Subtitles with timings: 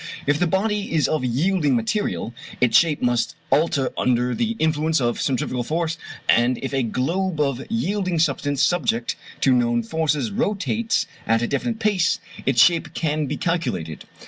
[0.25, 5.21] If the body is of yielding material, its shape must alter under the influence of
[5.21, 5.95] centrifugal force;
[6.27, 11.77] and if a globe of yielding substance subject to known forces rotates at a definite
[11.77, 14.05] pace, its shape can be calculated.